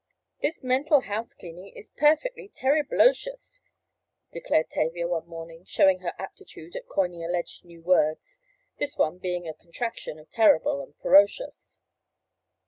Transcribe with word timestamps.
"This 0.41 0.63
mental 0.63 1.01
house 1.01 1.35
cleaning 1.35 1.73
is 1.77 1.91
perfectly 1.95 2.49
terriblocious!" 2.49 3.61
declared 4.31 4.71
Tavia 4.71 5.07
one 5.07 5.27
morning, 5.27 5.63
showing 5.63 5.99
her 5.99 6.13
aptitude 6.17 6.75
at 6.75 6.87
coining 6.87 7.23
alleged 7.23 7.63
new 7.65 7.83
words, 7.83 8.39
this 8.79 8.97
one 8.97 9.19
being 9.19 9.47
a 9.47 9.53
"contraction" 9.53 10.17
of 10.17 10.31
terrible 10.31 10.81
and 10.81 10.95
ferocious. 10.97 11.81